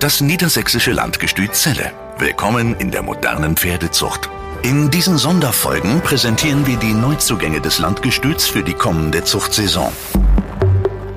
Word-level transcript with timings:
Das 0.00 0.20
niedersächsische 0.20 0.92
Landgestüt 0.92 1.54
Celle. 1.54 1.90
Willkommen 2.18 2.76
in 2.76 2.92
der 2.92 3.02
modernen 3.02 3.56
Pferdezucht. 3.56 4.30
In 4.62 4.92
diesen 4.92 5.18
Sonderfolgen 5.18 6.02
präsentieren 6.02 6.68
wir 6.68 6.76
die 6.76 6.92
Neuzugänge 6.92 7.60
des 7.60 7.80
Landgestüts 7.80 8.46
für 8.46 8.62
die 8.62 8.74
kommende 8.74 9.24
Zuchtsaison. 9.24 9.92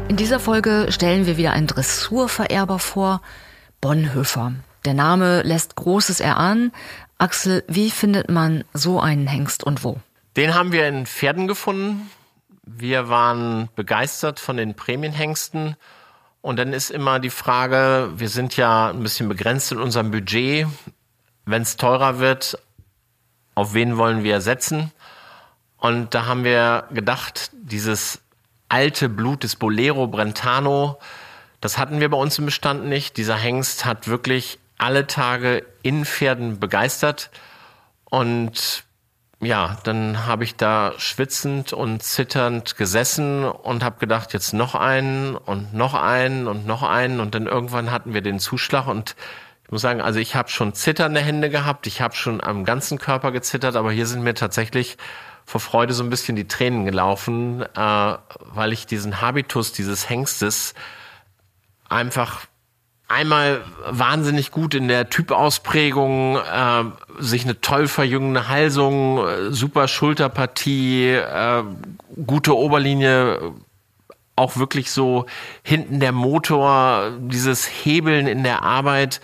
In 0.07 0.15
dieser 0.15 0.39
Folge 0.39 0.87
stellen 0.89 1.27
wir 1.27 1.37
wieder 1.37 1.51
einen 1.51 1.67
Dressurvererber 1.67 2.79
vor, 2.79 3.21
Bonhoeffer. 3.81 4.53
Der 4.83 4.95
Name 4.95 5.43
lässt 5.43 5.75
Großes 5.75 6.19
erahnen. 6.19 6.71
Axel, 7.19 7.63
wie 7.67 7.91
findet 7.91 8.31
man 8.31 8.63
so 8.73 8.99
einen 8.99 9.27
Hengst 9.27 9.63
und 9.63 9.83
wo? 9.83 9.99
Den 10.35 10.55
haben 10.55 10.71
wir 10.71 10.87
in 10.87 11.05
Pferden 11.05 11.47
gefunden. 11.47 12.09
Wir 12.63 13.09
waren 13.09 13.69
begeistert 13.75 14.39
von 14.39 14.57
den 14.57 14.73
Prämienhengsten. 14.73 15.75
Und 16.41 16.57
dann 16.57 16.73
ist 16.73 16.89
immer 16.89 17.19
die 17.19 17.29
Frage, 17.29 18.11
wir 18.15 18.29
sind 18.29 18.57
ja 18.57 18.89
ein 18.89 19.03
bisschen 19.03 19.29
begrenzt 19.29 19.71
in 19.71 19.79
unserem 19.79 20.11
Budget. 20.11 20.67
Wenn 21.45 21.61
es 21.61 21.77
teurer 21.77 22.19
wird, 22.19 22.57
auf 23.53 23.73
wen 23.73 23.97
wollen 23.97 24.23
wir 24.23 24.41
setzen? 24.41 24.91
Und 25.77 26.13
da 26.13 26.25
haben 26.25 26.43
wir 26.43 26.85
gedacht, 26.91 27.51
dieses 27.53 28.21
alte 28.69 29.09
Blut 29.09 29.43
des 29.43 29.55
Bolero 29.55 30.07
Brentano, 30.07 30.99
das 31.59 31.77
hatten 31.77 31.99
wir 31.99 32.09
bei 32.09 32.17
uns 32.17 32.39
im 32.39 32.45
Bestand 32.45 32.85
nicht. 32.85 33.17
Dieser 33.17 33.35
Hengst 33.35 33.85
hat 33.85 34.07
wirklich 34.07 34.59
alle 34.77 35.05
Tage 35.05 35.63
in 35.83 36.05
Pferden 36.05 36.59
begeistert. 36.59 37.29
Und 38.05 38.83
ja, 39.41 39.77
dann 39.83 40.27
habe 40.27 40.43
ich 40.43 40.55
da 40.55 40.93
schwitzend 40.97 41.73
und 41.73 42.03
zitternd 42.03 42.77
gesessen 42.77 43.43
und 43.43 43.83
habe 43.83 43.99
gedacht, 43.99 44.33
jetzt 44.33 44.53
noch 44.53 44.75
einen 44.75 45.35
und 45.35 45.73
noch 45.73 45.95
einen 45.95 46.47
und 46.47 46.67
noch 46.67 46.83
einen. 46.83 47.19
Und 47.19 47.33
dann 47.33 47.47
irgendwann 47.47 47.91
hatten 47.91 48.13
wir 48.13 48.21
den 48.21 48.39
Zuschlag 48.39 48.87
und 48.87 49.15
ich 49.65 49.71
muss 49.71 49.81
sagen, 49.81 50.01
also 50.01 50.19
ich 50.19 50.35
habe 50.35 50.49
schon 50.49 50.73
zitternde 50.73 51.21
Hände 51.21 51.49
gehabt, 51.49 51.87
ich 51.87 52.01
habe 52.01 52.13
schon 52.13 52.43
am 52.43 52.65
ganzen 52.65 52.99
Körper 52.99 53.31
gezittert, 53.31 53.75
aber 53.75 53.91
hier 53.91 54.05
sind 54.05 54.21
mir 54.21 54.35
tatsächlich 54.35 54.97
vor 55.45 55.59
Freude 55.59 55.93
so 55.93 56.03
ein 56.03 56.09
bisschen 56.11 56.35
die 56.35 56.47
Tränen 56.47 56.85
gelaufen, 56.85 57.63
äh, 57.63 57.67
weil 57.75 58.73
ich 58.73 58.85
diesen 58.85 59.21
Habitus 59.21 59.71
dieses 59.71 60.07
Hengstes 60.07 60.75
einfach 61.89 62.45
einmal 63.11 63.61
wahnsinnig 63.85 64.51
gut 64.51 64.73
in 64.73 64.87
der 64.87 65.09
Typausprägung, 65.09 66.37
äh, 66.37 66.83
sich 67.19 67.43
eine 67.43 67.61
toll 67.61 67.87
verjüngende 67.87 68.47
Halsung, 68.47 69.19
äh, 69.19 69.51
super 69.51 69.87
Schulterpartie, 69.87 71.09
äh, 71.09 71.63
gute 72.25 72.55
Oberlinie, 72.57 73.53
auch 74.35 74.57
wirklich 74.57 74.91
so 74.91 75.25
hinten 75.63 75.99
der 75.99 76.11
Motor, 76.11 77.11
dieses 77.19 77.65
Hebeln 77.65 78.27
in 78.27 78.43
der 78.43 78.63
Arbeit, 78.63 79.21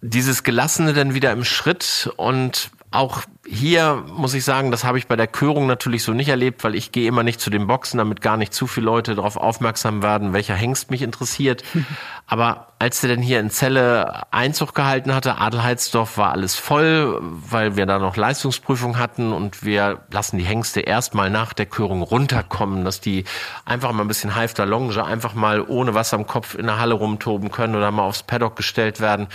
dieses 0.00 0.44
Gelassene 0.44 0.92
dann 0.92 1.14
wieder 1.14 1.32
im 1.32 1.44
Schritt 1.44 2.10
und 2.16 2.70
auch 2.90 3.22
hier 3.46 4.04
muss 4.14 4.34
ich 4.34 4.44
sagen, 4.44 4.70
das 4.70 4.84
habe 4.84 4.98
ich 4.98 5.06
bei 5.06 5.16
der 5.16 5.26
Körung 5.26 5.66
natürlich 5.66 6.02
so 6.02 6.12
nicht 6.12 6.28
erlebt, 6.28 6.64
weil 6.64 6.74
ich 6.74 6.92
gehe 6.92 7.06
immer 7.06 7.22
nicht 7.22 7.40
zu 7.40 7.50
den 7.50 7.66
Boxen, 7.66 7.98
damit 7.98 8.20
gar 8.20 8.36
nicht 8.36 8.52
zu 8.54 8.66
viele 8.66 8.86
Leute 8.86 9.14
darauf 9.14 9.36
aufmerksam 9.36 10.02
werden, 10.02 10.32
welcher 10.32 10.54
Hengst 10.54 10.90
mich 10.90 11.02
interessiert. 11.02 11.62
Aber 12.26 12.68
als 12.78 13.00
der 13.00 13.08
denn 13.08 13.22
hier 13.22 13.40
in 13.40 13.50
Celle 13.50 14.32
Einzug 14.32 14.74
gehalten 14.74 15.14
hatte, 15.14 15.38
Adelheidsdorf 15.38 16.18
war 16.18 16.32
alles 16.32 16.56
voll, 16.56 17.18
weil 17.22 17.76
wir 17.76 17.86
da 17.86 17.98
noch 17.98 18.16
Leistungsprüfung 18.16 18.98
hatten 18.98 19.32
und 19.32 19.64
wir 19.64 20.00
lassen 20.10 20.38
die 20.38 20.44
Hengste 20.44 20.80
erstmal 20.80 21.30
nach 21.30 21.54
der 21.54 21.66
Körung 21.66 22.02
runterkommen, 22.02 22.84
dass 22.84 23.00
die 23.00 23.24
einfach 23.64 23.92
mal 23.92 24.02
ein 24.02 24.08
bisschen 24.08 24.34
Halfter 24.34 24.66
Longe, 24.66 25.02
einfach 25.04 25.34
mal 25.34 25.62
ohne 25.62 25.94
was 25.94 26.12
am 26.12 26.26
Kopf 26.26 26.54
in 26.54 26.66
der 26.66 26.78
Halle 26.78 26.94
rumtoben 26.94 27.50
können 27.50 27.74
oder 27.74 27.90
mal 27.90 28.02
aufs 28.02 28.22
Paddock 28.22 28.56
gestellt 28.56 29.00
werden. 29.00 29.28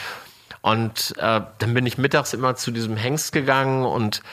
Und 0.63 1.13
äh, 1.17 1.41
dann 1.57 1.73
bin 1.73 1.85
ich 1.85 1.97
mittags 1.97 2.33
immer 2.33 2.55
zu 2.55 2.71
diesem 2.71 2.95
Hengst 2.95 3.33
gegangen 3.33 3.83
und 3.83 4.23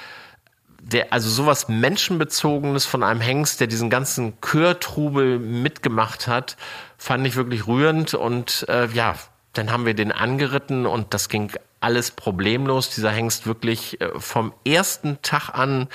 der, 0.80 1.12
also 1.12 1.28
sowas 1.28 1.68
Menschenbezogenes 1.68 2.86
von 2.86 3.02
einem 3.02 3.20
Hengst, 3.20 3.58
der 3.58 3.66
diesen 3.66 3.90
ganzen 3.90 4.40
Chörtrubel 4.40 5.40
mitgemacht 5.40 6.28
hat, 6.28 6.56
fand 6.96 7.26
ich 7.26 7.34
wirklich 7.34 7.66
rührend. 7.66 8.14
Und 8.14 8.64
äh, 8.68 8.86
ja, 8.86 9.16
dann 9.54 9.72
haben 9.72 9.86
wir 9.86 9.94
den 9.94 10.12
angeritten 10.12 10.86
und 10.86 11.12
das 11.14 11.28
ging 11.28 11.50
alles 11.80 12.12
problemlos. 12.12 12.90
Dieser 12.90 13.10
Hengst 13.10 13.48
wirklich 13.48 14.00
äh, 14.00 14.10
vom 14.16 14.54
ersten 14.64 15.20
Tag 15.22 15.50
an 15.50 15.88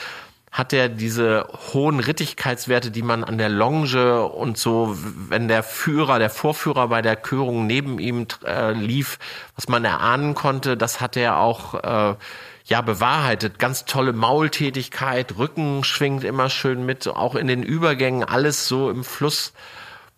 hat 0.55 0.71
er 0.71 0.87
diese 0.87 1.45
hohen 1.73 1.99
Rittigkeitswerte, 1.99 2.89
die 2.89 3.01
man 3.01 3.25
an 3.25 3.37
der 3.37 3.49
Longe 3.49 4.23
und 4.23 4.57
so, 4.57 4.95
wenn 5.27 5.49
der 5.49 5.63
Führer, 5.63 6.17
der 6.17 6.29
Vorführer 6.29 6.87
bei 6.87 7.01
der 7.01 7.17
Körung 7.17 7.67
neben 7.67 7.99
ihm 7.99 8.25
äh, 8.45 8.71
lief, 8.71 9.19
was 9.57 9.67
man 9.67 9.83
erahnen 9.83 10.33
konnte, 10.33 10.77
das 10.77 11.01
hat 11.01 11.17
er 11.17 11.39
auch 11.39 11.73
äh, 11.73 12.15
ja 12.63 12.79
bewahrheitet. 12.79 13.59
Ganz 13.59 13.83
tolle 13.83 14.13
Maultätigkeit, 14.13 15.37
Rücken 15.37 15.83
schwingt 15.83 16.23
immer 16.23 16.49
schön 16.49 16.85
mit, 16.85 17.05
auch 17.05 17.35
in 17.35 17.47
den 17.47 17.61
Übergängen 17.61 18.23
alles 18.23 18.69
so 18.69 18.89
im 18.89 19.03
Fluss. 19.03 19.51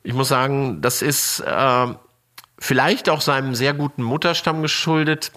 Ich 0.04 0.14
muss 0.14 0.28
sagen, 0.28 0.84
das 0.84 1.02
ist 1.02 1.40
äh, 1.40 1.88
vielleicht 2.60 3.10
auch 3.10 3.22
seinem 3.22 3.56
sehr 3.56 3.74
guten 3.74 4.04
Mutterstamm 4.04 4.62
geschuldet. 4.62 5.32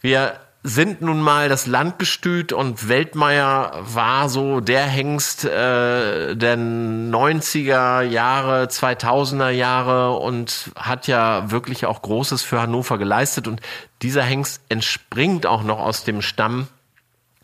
Wir 0.00 0.40
sind 0.64 1.02
nun 1.02 1.20
mal 1.20 1.48
das 1.48 1.66
Landgestüt 1.66 2.52
und 2.52 2.88
Weltmeier 2.88 3.72
war 3.82 4.28
so 4.28 4.60
der 4.60 4.84
Hengst 4.84 5.44
äh, 5.44 6.36
der 6.36 6.56
90er 6.56 8.02
Jahre, 8.02 8.66
2000er 8.66 9.50
Jahre 9.50 10.16
und 10.18 10.70
hat 10.76 11.08
ja 11.08 11.50
wirklich 11.50 11.84
auch 11.86 12.00
Großes 12.00 12.42
für 12.42 12.60
Hannover 12.60 12.96
geleistet. 12.98 13.48
Und 13.48 13.60
dieser 14.02 14.22
Hengst 14.22 14.62
entspringt 14.68 15.46
auch 15.46 15.64
noch 15.64 15.80
aus 15.80 16.04
dem 16.04 16.22
Stamm 16.22 16.68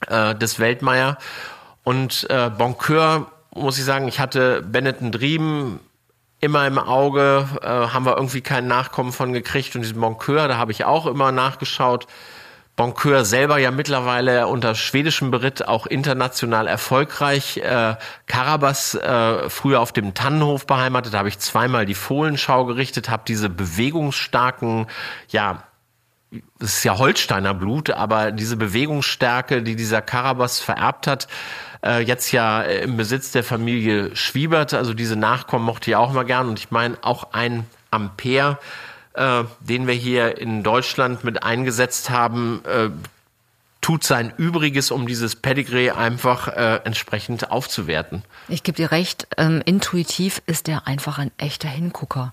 äh, 0.07 0.37
des 0.37 0.61
Weltmeier. 0.61 1.19
Und 1.83 2.25
äh, 2.31 2.51
Boncoeur 2.57 3.33
muss 3.53 3.79
ich 3.79 3.85
sagen, 3.85 4.07
ich 4.07 4.21
hatte 4.21 4.63
Benetton 4.63 5.11
Driemen 5.11 5.81
immer 6.41 6.69
im 6.69 6.79
Auge, 6.79 7.49
äh, 7.63 7.67
haben 7.67 8.07
wir 8.07 8.17
irgendwie 8.17 8.43
keinen 8.43 8.69
Nachkommen 8.69 9.11
von 9.11 9.33
gekriegt. 9.33 9.75
Und 9.75 9.83
diesen 9.83 10.01
Boncoeur, 10.01 10.47
da 10.47 10.57
habe 10.57 10.71
ich 10.71 10.85
auch 10.85 11.07
immer 11.07 11.33
nachgeschaut 11.33 12.07
Boncoeur 12.79 13.25
selber 13.25 13.59
ja 13.59 13.73
mittlerweile 13.73 14.47
unter 14.47 14.77
schwedischem 14.77 15.33
Beritt 15.33 15.67
auch 15.67 15.87
international 15.87 16.69
erfolgreich. 16.69 17.57
Äh, 17.57 17.97
Karabas 18.27 18.95
äh, 18.95 19.51
früher 19.51 19.81
auf 19.81 19.91
dem 19.93 20.15
Tannenhof 20.15 20.65
beheimatet, 20.65 21.13
da 21.13 21.19
habe 21.19 21.29
ich 21.29 21.41
zweimal 21.41 21.87
die 21.87 21.97
Fohlenschau 21.97 22.67
gerichtet, 22.67 23.11
habe 23.11 23.25
diese 23.27 23.51
bewegungsstarken, 23.51 24.87
ja, 25.29 25.65
es 26.61 26.77
ist 26.77 26.85
ja 26.85 26.99
Holsteiner 26.99 27.53
Blut, 27.53 27.91
aber 27.91 28.31
diese 28.31 28.57
Bewegungsstärke, 28.57 29.63
die 29.63 29.75
dieser 29.75 30.01
Karabas 30.01 30.61
vererbt 30.61 31.09
hat, 31.09 31.27
äh, 31.85 32.01
jetzt 32.01 32.31
ja 32.31 32.63
im 32.63 32.97
Besitz 32.97 33.33
der 33.33 33.43
Familie 33.43 34.15
Schwiebert, 34.15 34.73
also 34.73 34.95
diese 34.95 35.17
Nachkommen 35.17 35.65
mochte 35.65 35.91
ich 35.91 35.97
auch 35.97 36.13
mal 36.13 36.25
gern 36.25 36.49
und 36.49 36.61
ich 36.61 36.71
meine 36.71 36.97
auch 37.03 37.33
ein 37.33 37.67
Ampere 37.91 38.59
äh, 39.19 39.45
den 39.61 39.87
wir 39.87 39.95
hier 39.95 40.39
in 40.39 40.63
Deutschland 40.63 41.25
mit 41.25 41.43
eingesetzt 41.43 42.11
haben, 42.11 42.63
äh, 42.65 42.91
tut 43.81 44.05
sein 44.05 44.33
Übriges, 44.37 44.91
um 44.91 45.07
dieses 45.07 45.37
Pedigree 45.37 45.91
einfach 45.91 46.49
äh, 46.49 46.81
entsprechend 46.85 47.51
aufzuwerten. 47.51 48.23
Ich 48.49 48.63
gebe 48.63 48.77
dir 48.77 48.91
recht, 48.91 49.29
ähm, 49.37 49.63
intuitiv 49.65 50.43
ist 50.47 50.69
er 50.69 50.87
einfach 50.87 51.19
ein 51.19 51.31
echter 51.39 51.69
Hingucker. 51.69 52.33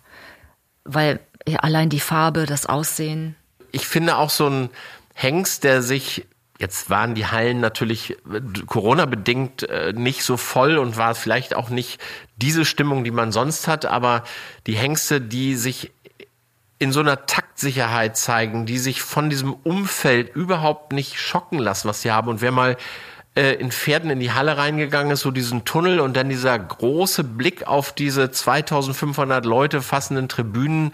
Weil 0.83 1.19
allein 1.57 1.89
die 1.89 1.99
Farbe, 1.99 2.45
das 2.45 2.65
Aussehen. 2.65 3.35
Ich 3.71 3.87
finde 3.87 4.17
auch 4.17 4.29
so 4.29 4.47
ein 4.47 4.69
Hengst, 5.13 5.63
der 5.63 5.81
sich 5.81 6.25
Jetzt 6.57 6.89
waren 6.89 7.15
die 7.15 7.25
Hallen 7.25 7.59
natürlich 7.59 8.11
äh, 8.11 8.39
Corona-bedingt 8.65 9.63
äh, 9.63 9.91
nicht 9.91 10.23
so 10.23 10.37
voll 10.37 10.77
und 10.77 10.95
war 10.95 11.13
vielleicht 11.13 11.53
auch 11.53 11.69
nicht 11.69 11.99
diese 12.37 12.63
Stimmung, 12.63 13.03
die 13.03 13.11
man 13.11 13.33
sonst 13.33 13.67
hat, 13.67 13.85
aber 13.85 14.23
die 14.65 14.75
Hengste, 14.75 15.19
die 15.19 15.55
sich 15.55 15.91
in 16.77 16.91
so 16.91 16.99
einer 16.99 17.25
Taktsicherheit 17.25 18.17
zeigen, 18.17 18.65
die 18.65 18.77
sich 18.77 19.01
von 19.01 19.29
diesem 19.29 19.53
Umfeld 19.53 20.35
überhaupt 20.35 20.91
nicht 20.91 21.19
schocken 21.19 21.59
lassen, 21.59 21.87
was 21.87 22.01
sie 22.01 22.11
haben. 22.11 22.27
Und 22.27 22.41
wer 22.41 22.51
mal 22.51 22.77
äh, 23.35 23.53
in 23.53 23.71
Pferden 23.71 24.09
in 24.09 24.19
die 24.19 24.31
Halle 24.31 24.57
reingegangen 24.57 25.11
ist, 25.11 25.21
so 25.21 25.31
diesen 25.31 25.65
Tunnel 25.65 25.99
und 25.99 26.15
dann 26.17 26.29
dieser 26.29 26.57
große 26.57 27.23
Blick 27.23 27.67
auf 27.67 27.93
diese 27.93 28.31
2500 28.31 29.45
Leute 29.45 29.81
fassenden 29.81 30.27
Tribünen, 30.27 30.91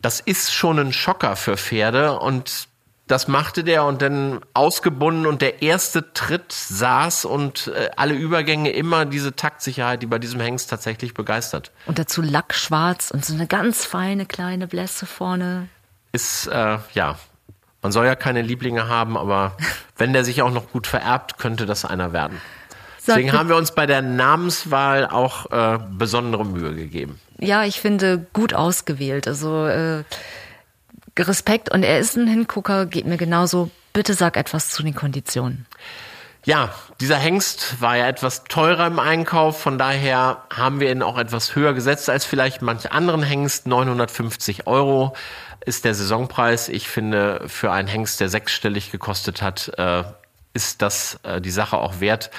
das 0.00 0.20
ist 0.20 0.52
schon 0.52 0.78
ein 0.78 0.92
Schocker 0.92 1.36
für 1.36 1.56
Pferde 1.56 2.18
und 2.18 2.68
das 3.06 3.28
machte 3.28 3.64
der 3.64 3.84
und 3.84 4.00
dann 4.00 4.40
ausgebunden 4.54 5.26
und 5.26 5.42
der 5.42 5.62
erste 5.62 6.14
Tritt 6.14 6.52
saß 6.52 7.26
und 7.26 7.68
äh, 7.68 7.90
alle 7.96 8.14
Übergänge 8.14 8.70
immer 8.70 9.04
diese 9.04 9.36
Taktsicherheit, 9.36 10.02
die 10.02 10.06
bei 10.06 10.18
diesem 10.18 10.40
Hengst 10.40 10.70
tatsächlich 10.70 11.12
begeistert. 11.12 11.70
Und 11.86 11.98
dazu 11.98 12.22
Lackschwarz 12.22 13.10
und 13.10 13.24
so 13.24 13.34
eine 13.34 13.46
ganz 13.46 13.84
feine 13.84 14.24
kleine 14.24 14.66
Blässe 14.66 15.04
vorne. 15.04 15.68
Ist, 16.12 16.46
äh, 16.46 16.78
ja, 16.94 17.18
man 17.82 17.92
soll 17.92 18.06
ja 18.06 18.14
keine 18.14 18.40
Lieblinge 18.40 18.88
haben, 18.88 19.18
aber 19.18 19.56
wenn 19.98 20.14
der 20.14 20.24
sich 20.24 20.40
auch 20.40 20.52
noch 20.52 20.70
gut 20.70 20.86
vererbt, 20.86 21.38
könnte 21.38 21.66
das 21.66 21.84
einer 21.84 22.12
werden. 22.12 22.40
Deswegen 23.06 23.34
haben 23.34 23.50
wir 23.50 23.56
uns 23.56 23.72
bei 23.72 23.84
der 23.84 24.00
Namenswahl 24.00 25.06
auch 25.06 25.50
äh, 25.50 25.78
besondere 25.90 26.46
Mühe 26.46 26.74
gegeben. 26.74 27.20
Ja, 27.38 27.64
ich 27.64 27.80
finde 27.80 28.26
gut 28.32 28.54
ausgewählt. 28.54 29.28
Also 29.28 29.66
äh, 29.66 30.04
Respekt 31.22 31.70
und 31.70 31.82
er 31.82 31.98
ist 31.98 32.16
ein 32.16 32.26
Hingucker, 32.26 32.86
geht 32.86 33.06
mir 33.06 33.16
genauso. 33.16 33.70
Bitte 33.92 34.14
sag 34.14 34.36
etwas 34.36 34.70
zu 34.70 34.82
den 34.82 34.94
Konditionen. 34.94 35.66
Ja, 36.44 36.74
dieser 37.00 37.16
Hengst 37.16 37.80
war 37.80 37.96
ja 37.96 38.06
etwas 38.06 38.44
teurer 38.44 38.86
im 38.86 38.98
Einkauf, 38.98 39.60
von 39.60 39.78
daher 39.78 40.42
haben 40.54 40.78
wir 40.78 40.90
ihn 40.90 41.02
auch 41.02 41.16
etwas 41.16 41.54
höher 41.54 41.72
gesetzt 41.72 42.10
als 42.10 42.26
vielleicht 42.26 42.60
manche 42.60 42.92
anderen 42.92 43.22
Hengst. 43.22 43.66
950 43.66 44.66
Euro 44.66 45.14
ist 45.64 45.86
der 45.86 45.94
Saisonpreis. 45.94 46.68
Ich 46.68 46.88
finde, 46.88 47.44
für 47.46 47.72
einen 47.72 47.88
Hengst, 47.88 48.20
der 48.20 48.28
sechsstellig 48.28 48.90
gekostet 48.90 49.40
hat, 49.40 49.72
äh, 49.78 50.04
ist 50.52 50.82
das 50.82 51.18
äh, 51.22 51.40
die 51.40 51.50
Sache 51.50 51.78
auch 51.78 52.00
wert. 52.00 52.30